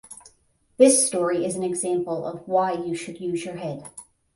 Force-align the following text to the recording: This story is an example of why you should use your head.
This 0.77 1.05
story 1.05 1.45
is 1.45 1.55
an 1.55 1.61
example 1.61 2.25
of 2.25 2.47
why 2.47 2.71
you 2.71 2.95
should 2.95 3.21
use 3.21 3.45
your 3.45 3.57
head. 3.57 3.87